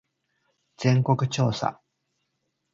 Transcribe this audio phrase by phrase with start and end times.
[0.77, 1.79] 全国調査